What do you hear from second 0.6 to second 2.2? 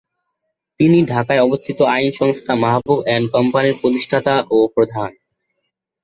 তিনি ঢাকায় অবস্থিত আইন